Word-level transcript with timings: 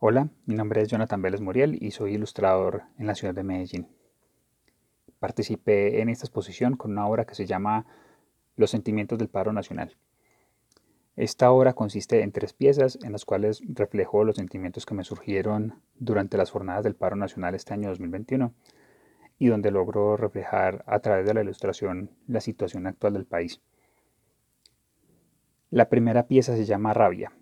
Hola, 0.00 0.28
mi 0.46 0.54
nombre 0.54 0.80
es 0.80 0.86
Jonathan 0.86 1.20
Vélez 1.20 1.40
Muriel 1.40 1.76
y 1.82 1.90
soy 1.90 2.14
ilustrador 2.14 2.84
en 3.00 3.08
la 3.08 3.16
ciudad 3.16 3.34
de 3.34 3.42
Medellín. 3.42 3.88
Participé 5.18 6.00
en 6.00 6.08
esta 6.08 6.24
exposición 6.24 6.76
con 6.76 6.92
una 6.92 7.08
obra 7.08 7.24
que 7.24 7.34
se 7.34 7.46
llama 7.46 7.84
Los 8.54 8.70
sentimientos 8.70 9.18
del 9.18 9.28
paro 9.28 9.52
nacional. 9.52 9.96
Esta 11.16 11.50
obra 11.50 11.72
consiste 11.72 12.22
en 12.22 12.30
tres 12.30 12.52
piezas 12.52 12.96
en 13.02 13.10
las 13.10 13.24
cuales 13.24 13.60
reflejo 13.66 14.22
los 14.22 14.36
sentimientos 14.36 14.86
que 14.86 14.94
me 14.94 15.02
surgieron 15.02 15.82
durante 15.96 16.36
las 16.36 16.52
jornadas 16.52 16.84
del 16.84 16.94
paro 16.94 17.16
nacional 17.16 17.56
este 17.56 17.74
año 17.74 17.88
2021 17.88 18.54
y 19.40 19.48
donde 19.48 19.72
logro 19.72 20.16
reflejar 20.16 20.84
a 20.86 21.00
través 21.00 21.26
de 21.26 21.34
la 21.34 21.42
ilustración 21.42 22.12
la 22.28 22.40
situación 22.40 22.86
actual 22.86 23.14
del 23.14 23.26
país. 23.26 23.60
La 25.70 25.88
primera 25.88 26.28
pieza 26.28 26.54
se 26.54 26.66
llama 26.66 26.94
Rabia, 26.94 27.32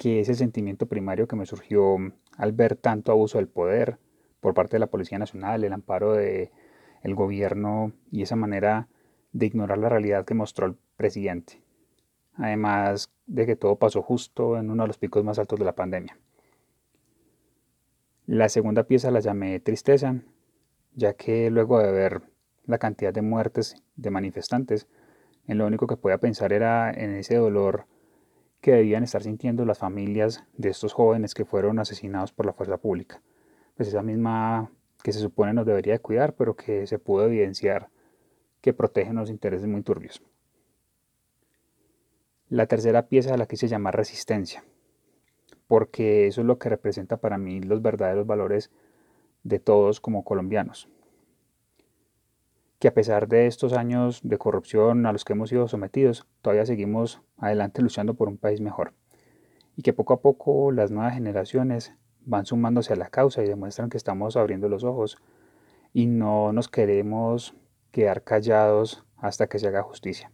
que 0.00 0.20
es 0.20 0.30
el 0.30 0.36
sentimiento 0.36 0.86
primario 0.86 1.28
que 1.28 1.36
me 1.36 1.44
surgió 1.44 1.98
al 2.38 2.52
ver 2.52 2.74
tanto 2.74 3.12
abuso 3.12 3.36
del 3.36 3.48
poder 3.48 3.98
por 4.40 4.54
parte 4.54 4.76
de 4.76 4.80
la 4.80 4.86
Policía 4.86 5.18
Nacional, 5.18 5.62
el 5.62 5.74
amparo 5.74 6.14
del 6.14 6.50
el 7.02 7.14
gobierno 7.14 7.92
y 8.10 8.22
esa 8.22 8.34
manera 8.34 8.88
de 9.32 9.44
ignorar 9.44 9.76
la 9.76 9.90
realidad 9.90 10.24
que 10.24 10.32
mostró 10.32 10.68
el 10.68 10.76
presidente. 10.96 11.62
Además 12.32 13.12
de 13.26 13.44
que 13.44 13.56
todo 13.56 13.76
pasó 13.76 14.00
justo 14.00 14.56
en 14.56 14.70
uno 14.70 14.84
de 14.84 14.86
los 14.86 14.96
picos 14.96 15.22
más 15.22 15.38
altos 15.38 15.58
de 15.58 15.66
la 15.66 15.74
pandemia. 15.74 16.18
La 18.24 18.48
segunda 18.48 18.84
pieza 18.84 19.10
la 19.10 19.20
llamé 19.20 19.60
Tristeza, 19.60 20.22
ya 20.94 21.12
que 21.12 21.50
luego 21.50 21.78
de 21.78 21.92
ver 21.92 22.22
la 22.64 22.78
cantidad 22.78 23.12
de 23.12 23.20
muertes 23.20 23.76
de 23.96 24.10
manifestantes, 24.10 24.88
en 25.46 25.58
lo 25.58 25.66
único 25.66 25.86
que 25.86 25.98
podía 25.98 26.16
pensar 26.16 26.54
era 26.54 26.90
en 26.90 27.16
ese 27.16 27.36
dolor 27.36 27.84
que 28.60 28.72
debían 28.72 29.02
estar 29.02 29.22
sintiendo 29.22 29.64
las 29.64 29.78
familias 29.78 30.44
de 30.56 30.68
estos 30.68 30.92
jóvenes 30.92 31.34
que 31.34 31.44
fueron 31.44 31.78
asesinados 31.78 32.32
por 32.32 32.46
la 32.46 32.52
fuerza 32.52 32.76
pública. 32.76 33.22
Pues 33.76 33.88
esa 33.88 34.02
misma 34.02 34.70
que 35.02 35.12
se 35.12 35.20
supone 35.20 35.54
nos 35.54 35.66
debería 35.66 35.94
de 35.94 35.98
cuidar, 36.00 36.34
pero 36.34 36.54
que 36.56 36.86
se 36.86 36.98
pudo 36.98 37.26
evidenciar 37.26 37.88
que 38.60 38.74
protegen 38.74 39.16
los 39.16 39.30
intereses 39.30 39.66
muy 39.66 39.82
turbios. 39.82 40.22
La 42.48 42.66
tercera 42.66 43.08
pieza 43.08 43.36
la 43.36 43.46
quise 43.46 43.68
llamar 43.68 43.96
resistencia, 43.96 44.64
porque 45.66 46.26
eso 46.26 46.42
es 46.42 46.46
lo 46.46 46.58
que 46.58 46.68
representa 46.68 47.16
para 47.16 47.38
mí 47.38 47.60
los 47.60 47.80
verdaderos 47.80 48.26
valores 48.26 48.70
de 49.44 49.58
todos 49.58 50.00
como 50.00 50.24
colombianos 50.24 50.88
que 52.80 52.88
a 52.88 52.94
pesar 52.94 53.28
de 53.28 53.46
estos 53.46 53.74
años 53.74 54.20
de 54.24 54.38
corrupción 54.38 55.04
a 55.04 55.12
los 55.12 55.26
que 55.26 55.34
hemos 55.34 55.50
sido 55.50 55.68
sometidos, 55.68 56.26
todavía 56.40 56.64
seguimos 56.64 57.20
adelante 57.36 57.82
luchando 57.82 58.14
por 58.14 58.28
un 58.28 58.38
país 58.38 58.62
mejor. 58.62 58.94
Y 59.76 59.82
que 59.82 59.92
poco 59.92 60.14
a 60.14 60.22
poco 60.22 60.72
las 60.72 60.90
nuevas 60.90 61.12
generaciones 61.12 61.92
van 62.22 62.46
sumándose 62.46 62.94
a 62.94 62.96
la 62.96 63.10
causa 63.10 63.44
y 63.44 63.48
demuestran 63.48 63.90
que 63.90 63.98
estamos 63.98 64.34
abriendo 64.36 64.70
los 64.70 64.82
ojos 64.82 65.18
y 65.92 66.06
no 66.06 66.54
nos 66.54 66.68
queremos 66.68 67.54
quedar 67.92 68.24
callados 68.24 69.04
hasta 69.18 69.46
que 69.46 69.58
se 69.58 69.68
haga 69.68 69.82
justicia. 69.82 70.32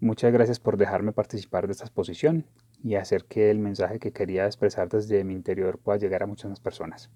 Muchas 0.00 0.32
gracias 0.32 0.58
por 0.58 0.76
dejarme 0.76 1.12
participar 1.12 1.66
de 1.66 1.72
esta 1.72 1.84
exposición 1.84 2.46
y 2.82 2.96
hacer 2.96 3.26
que 3.26 3.52
el 3.52 3.60
mensaje 3.60 4.00
que 4.00 4.12
quería 4.12 4.46
expresar 4.46 4.88
desde 4.88 5.22
mi 5.22 5.34
interior 5.34 5.78
pueda 5.78 5.98
llegar 5.98 6.24
a 6.24 6.26
muchas 6.26 6.50
más 6.50 6.58
personas. 6.58 7.10